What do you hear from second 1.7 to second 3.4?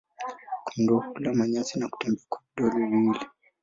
na kutembea kwa vidole viwili.